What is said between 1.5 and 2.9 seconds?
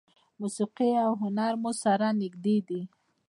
مو سره نږدې دي.